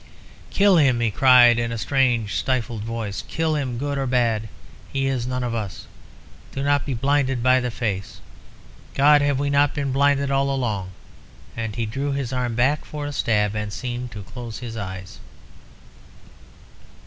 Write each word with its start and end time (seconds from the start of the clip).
"Kill 0.49 0.77
him!" 0.77 0.99
he 0.99 1.11
cried, 1.11 1.59
in 1.59 1.71
a 1.71 1.77
strange 1.77 2.33
stifled 2.33 2.81
voice. 2.83 3.23
"Kill 3.27 3.53
him! 3.55 3.77
Good 3.77 3.99
or 3.99 4.07
bad, 4.07 4.49
he 4.91 5.05
is 5.05 5.27
none 5.27 5.43
of 5.43 5.53
us! 5.53 5.85
Do 6.53 6.63
not 6.63 6.87
be 6.87 6.95
blinded 6.95 7.43
by 7.43 7.59
the 7.59 7.69
face!... 7.69 8.19
God! 8.95 9.21
have 9.21 9.37
we 9.37 9.51
not 9.51 9.75
been 9.75 9.91
blinded 9.91 10.31
all 10.31 10.49
along!" 10.49 10.89
and 11.55 11.75
he 11.75 11.85
drew 11.85 12.13
his 12.13 12.33
arm 12.33 12.55
back 12.55 12.83
for 12.83 13.05
a 13.05 13.13
stab, 13.13 13.53
and 13.55 13.71
seemed 13.71 14.11
to 14.13 14.23
close 14.23 14.57
his 14.57 14.75
eyes. 14.75 15.19